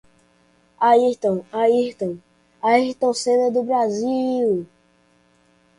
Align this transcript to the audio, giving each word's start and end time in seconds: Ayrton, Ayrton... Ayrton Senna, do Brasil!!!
Ayrton, 0.89 1.37
Ayrton... 1.53 2.13
Ayrton 2.63 3.13
Senna, 3.21 3.51
do 3.51 3.61
Brasil!!! 3.61 4.65